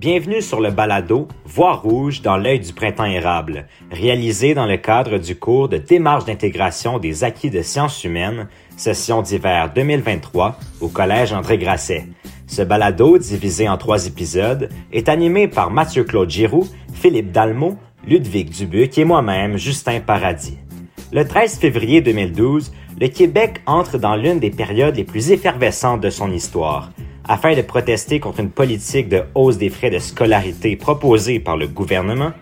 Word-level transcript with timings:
Bienvenue 0.00 0.40
sur 0.40 0.62
le 0.62 0.70
balado 0.70 1.28
Voir 1.44 1.82
rouge 1.82 2.22
dans 2.22 2.38
l'œil 2.38 2.60
du 2.60 2.72
printemps 2.72 3.04
érable, 3.04 3.66
réalisé 3.90 4.54
dans 4.54 4.64
le 4.64 4.78
cadre 4.78 5.18
du 5.18 5.36
cours 5.36 5.68
de 5.68 5.76
démarche 5.76 6.24
d'intégration 6.24 6.98
des 6.98 7.22
acquis 7.22 7.50
de 7.50 7.60
sciences 7.60 8.02
humaines, 8.02 8.48
session 8.78 9.20
d'hiver 9.20 9.70
2023 9.74 10.58
au 10.80 10.88
Collège 10.88 11.34
André 11.34 11.58
Grasset. 11.58 12.06
Ce 12.46 12.62
balado, 12.62 13.18
divisé 13.18 13.68
en 13.68 13.76
trois 13.76 14.06
épisodes, 14.06 14.70
est 14.90 15.10
animé 15.10 15.48
par 15.48 15.70
Mathieu-Claude 15.70 16.30
Giroux, 16.30 16.66
Philippe 16.94 17.30
Dalmot, 17.30 17.76
Ludwig 18.06 18.48
Dubuc 18.48 18.96
et 18.96 19.04
moi-même, 19.04 19.58
Justin 19.58 20.00
Paradis. 20.00 20.56
Le 21.12 21.28
13 21.28 21.58
février 21.58 22.00
2012, 22.00 22.72
le 22.98 23.08
Québec 23.08 23.60
entre 23.66 23.98
dans 23.98 24.16
l'une 24.16 24.40
des 24.40 24.50
périodes 24.50 24.96
les 24.96 25.04
plus 25.04 25.30
effervescentes 25.30 26.00
de 26.00 26.08
son 26.08 26.32
histoire. 26.32 26.90
Afin 27.32 27.54
de 27.54 27.62
protester 27.62 28.18
contre 28.18 28.40
une 28.40 28.50
politique 28.50 29.08
de 29.08 29.22
hausse 29.36 29.56
des 29.56 29.70
frais 29.70 29.90
de 29.90 30.00
scolarité 30.00 30.74
proposée 30.74 31.38
par 31.38 31.56
le 31.56 31.68
gouvernement, 31.68 32.32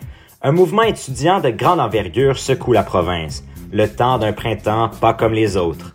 un 0.41 0.51
mouvement 0.51 0.81
étudiant 0.81 1.41
de 1.41 1.51
grande 1.51 1.79
envergure 1.79 2.39
secoue 2.39 2.73
la 2.73 2.85
province, 2.85 3.45
le 3.71 3.87
temps 3.87 4.17
d'un 4.17 4.33
printemps 4.33 4.89
pas 4.99 5.13
comme 5.13 5.35
les 5.35 5.59
autres. 5.59 5.95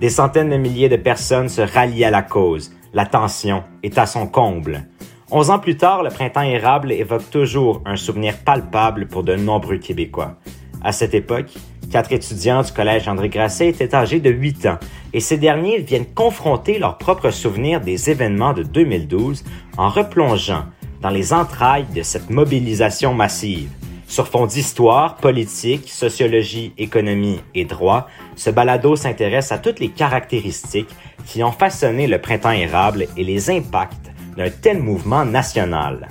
Des 0.00 0.10
centaines 0.10 0.50
de 0.50 0.56
milliers 0.56 0.88
de 0.88 0.96
personnes 0.96 1.48
se 1.48 1.60
rallient 1.60 2.04
à 2.04 2.10
la 2.10 2.22
cause, 2.22 2.72
la 2.92 3.06
tension 3.06 3.62
est 3.84 3.96
à 3.96 4.06
son 4.06 4.26
comble. 4.26 4.88
Onze 5.30 5.50
ans 5.50 5.60
plus 5.60 5.76
tard, 5.76 6.02
le 6.02 6.10
printemps 6.10 6.42
érable 6.42 6.90
évoque 6.90 7.30
toujours 7.30 7.80
un 7.86 7.94
souvenir 7.94 8.38
palpable 8.38 9.06
pour 9.06 9.22
de 9.22 9.36
nombreux 9.36 9.78
Québécois. 9.78 10.34
À 10.82 10.90
cette 10.90 11.14
époque, 11.14 11.52
Quatre 11.92 12.12
étudiants 12.12 12.62
du 12.62 12.72
collège 12.72 13.06
André 13.06 13.28
Grasset 13.28 13.68
étaient 13.68 13.94
âgés 13.94 14.18
de 14.18 14.30
8 14.30 14.64
ans 14.64 14.78
et 15.12 15.20
ces 15.20 15.36
derniers 15.36 15.80
viennent 15.80 16.06
confronter 16.06 16.78
leurs 16.78 16.96
propres 16.96 17.30
souvenirs 17.30 17.82
des 17.82 18.08
événements 18.08 18.54
de 18.54 18.62
2012 18.62 19.44
en 19.76 19.90
replongeant 19.90 20.64
dans 21.02 21.10
les 21.10 21.34
entrailles 21.34 21.84
de 21.94 22.00
cette 22.00 22.30
mobilisation 22.30 23.12
massive. 23.12 23.68
Sur 24.06 24.26
fond 24.26 24.46
d'histoire, 24.46 25.16
politique, 25.16 25.90
sociologie, 25.90 26.72
économie 26.78 27.40
et 27.54 27.66
droit, 27.66 28.08
ce 28.36 28.48
balado 28.48 28.96
s'intéresse 28.96 29.52
à 29.52 29.58
toutes 29.58 29.78
les 29.78 29.90
caractéristiques 29.90 30.96
qui 31.26 31.44
ont 31.44 31.52
façonné 31.52 32.06
le 32.06 32.22
printemps 32.22 32.52
érable 32.52 33.06
et 33.18 33.24
les 33.24 33.50
impacts 33.50 34.10
d'un 34.38 34.48
tel 34.48 34.82
mouvement 34.82 35.26
national. 35.26 36.08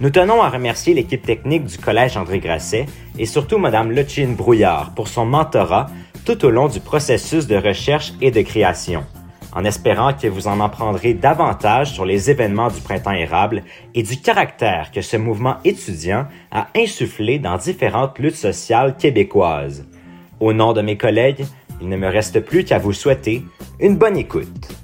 Nous 0.00 0.10
tenons 0.10 0.40
à 0.42 0.48
remercier 0.48 0.94
l'équipe 0.94 1.26
technique 1.26 1.64
du 1.64 1.76
Collège 1.76 2.16
André 2.16 2.38
Grasset 2.38 2.86
et 3.18 3.26
surtout 3.26 3.58
Mme 3.58 3.90
Lutchine 3.90 4.36
Brouillard 4.36 4.92
pour 4.94 5.08
son 5.08 5.26
mentorat 5.26 5.86
tout 6.24 6.44
au 6.44 6.50
long 6.50 6.68
du 6.68 6.78
processus 6.78 7.48
de 7.48 7.56
recherche 7.56 8.12
et 8.20 8.30
de 8.30 8.42
création, 8.42 9.04
en 9.52 9.64
espérant 9.64 10.12
que 10.12 10.28
vous 10.28 10.46
en 10.46 10.60
apprendrez 10.60 11.14
davantage 11.14 11.90
sur 11.94 12.04
les 12.04 12.30
événements 12.30 12.68
du 12.68 12.80
printemps 12.80 13.10
érable 13.10 13.64
et 13.96 14.04
du 14.04 14.20
caractère 14.20 14.92
que 14.92 15.02
ce 15.02 15.16
mouvement 15.16 15.56
étudiant 15.64 16.26
a 16.52 16.68
insufflé 16.76 17.40
dans 17.40 17.56
différentes 17.56 18.20
luttes 18.20 18.36
sociales 18.36 18.96
québécoises. 18.96 19.84
Au 20.38 20.52
nom 20.52 20.74
de 20.74 20.80
mes 20.80 20.96
collègues, 20.96 21.44
il 21.80 21.88
ne 21.88 21.96
me 21.96 22.06
reste 22.06 22.38
plus 22.38 22.64
qu'à 22.64 22.78
vous 22.78 22.92
souhaiter 22.92 23.42
une 23.80 23.96
bonne 23.96 24.16
écoute. 24.16 24.77